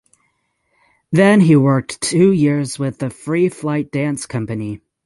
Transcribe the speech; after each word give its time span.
Then 1.11 1.41
he 1.41 1.55
worked 1.55 2.01
two 2.01 2.31
years 2.31 2.79
with 2.79 2.97
the 2.97 3.11
Free 3.11 3.49
Flight 3.49 3.91
Dance 3.91 4.25
Company. 4.25 4.81